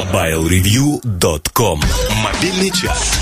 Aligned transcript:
MobileReview.com 0.00 1.80
Мобильный 2.24 2.70
час. 2.70 3.18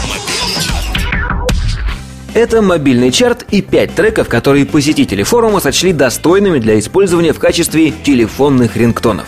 Это 2.34 2.62
мобильный 2.62 3.10
чарт 3.10 3.44
и 3.50 3.62
пять 3.62 3.96
треков, 3.96 4.28
которые 4.28 4.64
посетители 4.64 5.24
форума 5.24 5.58
сочли 5.58 5.92
достойными 5.92 6.60
для 6.60 6.78
использования 6.78 7.32
в 7.32 7.40
качестве 7.40 7.90
телефонных 7.90 8.76
рингтонов. 8.76 9.26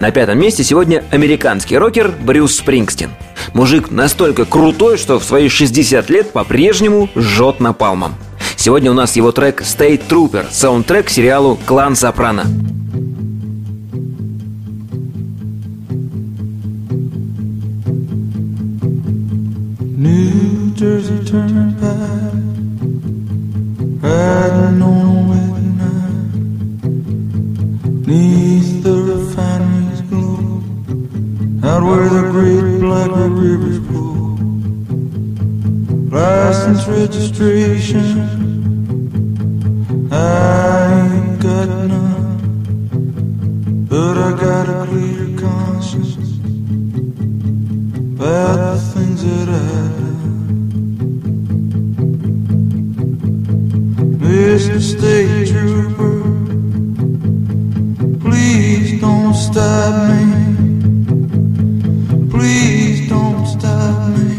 На 0.00 0.10
пятом 0.10 0.40
месте 0.40 0.64
сегодня 0.64 1.04
американский 1.12 1.78
рокер 1.78 2.12
Брюс 2.22 2.56
Спрингстин. 2.56 3.10
Мужик 3.54 3.92
настолько 3.92 4.44
крутой, 4.44 4.98
что 4.98 5.20
в 5.20 5.24
свои 5.24 5.48
60 5.48 6.10
лет 6.10 6.32
по-прежнему 6.32 7.08
жжет 7.14 7.60
напалмом. 7.60 8.16
Сегодня 8.56 8.90
у 8.90 8.94
нас 8.94 9.14
его 9.14 9.30
трек 9.30 9.60
State 9.60 10.08
Trooper, 10.08 10.46
саундтрек 10.50 11.06
к 11.06 11.10
сериалу 11.10 11.56
«Клан 11.66 11.94
Сопрано». 11.94 12.46
Jersey 20.80 21.20
Turnpike, 21.26 22.40
riding 24.02 24.80
on 24.80 25.04
a 25.12 25.28
wet 25.28 25.60
night. 25.76 26.32
Neath 28.06 28.82
the 28.82 28.96
refinery's 29.12 30.00
glow, 30.08 30.62
out 31.68 31.82
where 31.82 32.08
the 32.08 32.22
great 32.30 32.80
black 32.80 33.10
rivers 33.10 33.78
flow. 33.88 34.38
License 36.08 36.86
registration, 36.86 38.08
I 40.10 40.14
ain't 41.12 41.42
got 41.42 41.68
none, 41.90 42.38
but 43.86 44.16
I 44.16 44.30
got 44.30 44.66
a 44.66 44.86
clear 44.86 45.26
conscience 45.38 46.16
about 48.16 48.56
the 48.56 48.80
things 48.94 49.20
that 49.26 49.48
I've 49.50 49.89
Mr. 54.60 54.78
State 54.78 55.48
Trooper, 55.48 56.20
please 58.20 59.00
don't 59.00 59.34
stop 59.34 59.94
me. 60.10 60.20
Please 62.30 63.08
don't 63.08 63.46
stop 63.46 64.10
me. 64.18 64.36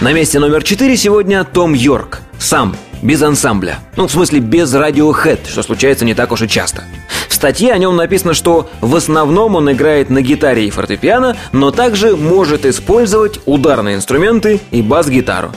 На 0.00 0.14
месте 0.14 0.38
номер 0.38 0.62
4 0.62 0.96
сегодня 0.96 1.44
Том 1.44 1.74
Йорк. 1.74 2.20
Сам, 2.38 2.74
без 3.02 3.20
ансамбля. 3.22 3.80
Ну, 3.96 4.06
в 4.06 4.10
смысле, 4.10 4.40
без 4.40 4.74
Radiohead, 4.74 5.40
что 5.46 5.62
случается 5.62 6.06
не 6.06 6.14
так 6.14 6.32
уж 6.32 6.40
и 6.40 6.48
часто. 6.48 6.84
В 7.28 7.34
статье 7.34 7.70
о 7.74 7.76
нем 7.76 7.96
написано, 7.96 8.32
что 8.32 8.70
в 8.80 8.96
основном 8.96 9.56
он 9.56 9.70
играет 9.70 10.08
на 10.08 10.22
гитаре 10.22 10.66
и 10.66 10.70
фортепиано, 10.70 11.36
но 11.52 11.70
также 11.70 12.16
может 12.16 12.64
использовать 12.64 13.40
ударные 13.44 13.96
инструменты 13.96 14.58
и 14.70 14.80
бас-гитару. 14.80 15.52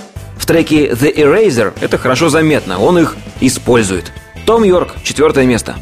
Треке 0.50 0.88
The 0.88 1.14
Eraser 1.14 1.74
это 1.80 2.00
хорошо 2.00 2.30
заметно, 2.30 2.80
он 2.80 2.98
их 2.98 3.16
использует. 3.40 4.12
Том 4.48 4.64
Йорк, 4.64 4.96
четвертое 5.04 5.46
место. 5.46 5.76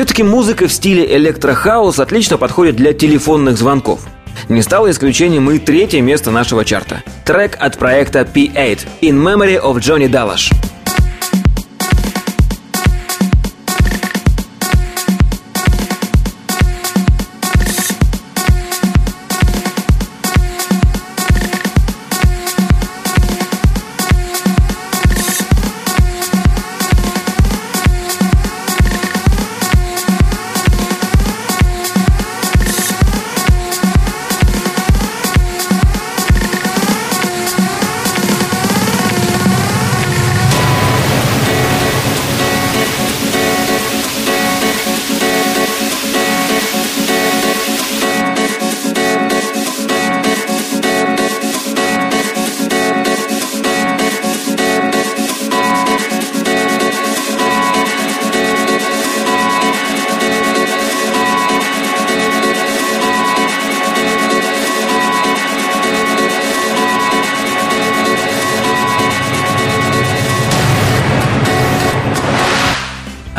Все-таки 0.00 0.22
музыка 0.22 0.66
в 0.66 0.72
стиле 0.72 1.14
электрохаус 1.14 1.98
отлично 1.98 2.38
подходит 2.38 2.74
для 2.74 2.94
телефонных 2.94 3.58
звонков. 3.58 4.00
Не 4.48 4.62
стало 4.62 4.90
исключением 4.90 5.50
и 5.50 5.58
третье 5.58 6.00
место 6.00 6.30
нашего 6.30 6.64
чарта. 6.64 7.02
Трек 7.26 7.58
от 7.60 7.76
проекта 7.76 8.20
P8 8.20 8.78
«In 9.02 9.22
Memory 9.22 9.62
of 9.62 9.76
Johnny 9.76 10.08
Dallash». 10.08 10.50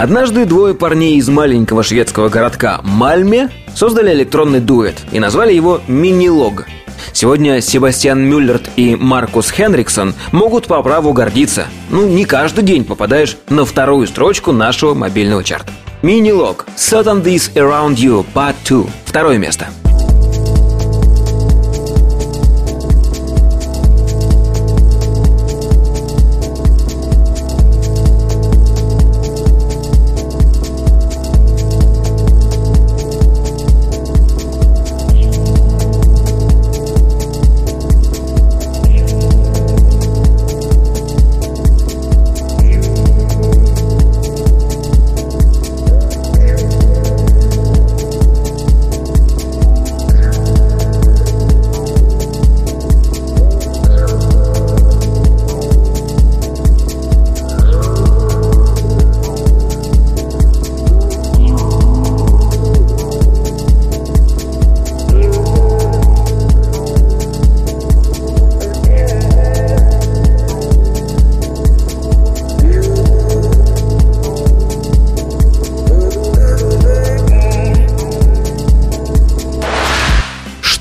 Однажды 0.02 0.46
двое 0.46 0.74
парней 0.74 1.18
из 1.18 1.30
маленького 1.30 1.84
шведского 1.84 2.28
городка 2.28 2.82
Мальме 2.84 3.52
создали 3.76 4.12
электронный 4.12 4.60
дуэт 4.60 4.96
и 5.12 5.20
назвали 5.20 5.54
его 5.54 5.80
«Мини-лог». 5.88 6.66
Сегодня 7.14 7.62
Себастьян 7.62 8.20
Мюллерт 8.20 8.68
и 8.78 8.96
Маркус 8.96 9.52
Хенриксон 9.52 10.16
могут 10.32 10.66
по 10.66 10.82
праву 10.82 11.14
гордиться. 11.14 11.68
Ну, 11.92 12.08
не 12.08 12.26
каждый 12.26 12.64
день 12.64 12.84
попадаешь 12.84 13.38
на 13.50 13.64
вторую 13.64 14.08
строчку 14.08 14.52
нашего 14.52 14.96
мобильного 14.96 15.44
чарта. 15.44 15.72
Мини-лог 16.02 16.66
«Certain 16.76 17.22
This 17.22 17.54
Around 17.54 17.98
You 17.98 18.26
Part 18.34 18.56
2» 18.66 18.90
Второе 19.06 19.38
место. 19.38 19.68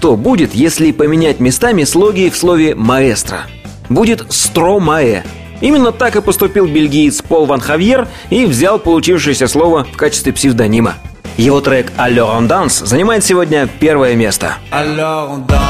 Что 0.00 0.16
будет, 0.16 0.54
если 0.54 0.92
поменять 0.92 1.40
местами 1.40 1.84
слоги 1.84 2.30
в 2.30 2.36
слове 2.38 2.74
«маэстро». 2.74 3.42
Будет 3.90 4.24
«стромае». 4.32 5.24
Именно 5.60 5.92
так 5.92 6.16
и 6.16 6.22
поступил 6.22 6.66
бельгиец 6.66 7.20
Пол 7.20 7.44
Ван 7.44 7.60
Хавьер 7.60 8.08
и 8.30 8.46
взял 8.46 8.78
получившееся 8.78 9.46
слово 9.46 9.84
в 9.84 9.98
качестве 9.98 10.32
псевдонима. 10.32 10.94
Его 11.36 11.60
трек 11.60 11.92
«Alors 11.98 12.34
on 12.34 12.48
dance» 12.48 12.86
занимает 12.86 13.24
сегодня 13.24 13.68
первое 13.78 14.14
место. 14.14 14.54
Alors 14.72 15.28
on 15.34 15.46
danse. 15.46 15.69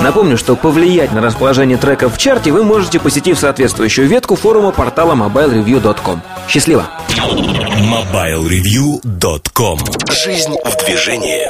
Напомню, 0.00 0.36
что 0.36 0.56
повлиять 0.56 1.12
на 1.12 1.20
расположение 1.20 1.78
треков 1.78 2.14
в 2.14 2.18
чарте 2.18 2.50
вы 2.52 2.64
можете, 2.64 3.00
посетив 3.00 3.38
соответствующую 3.38 4.08
ветку 4.08 4.36
форума 4.36 4.72
портала 4.72 5.14
mobilereview.com. 5.14 6.20
Счастливо! 6.48 6.86
MobileReview.com 7.08 9.78
Жизнь 10.10 10.56
в 10.64 10.84
движении 10.84 11.48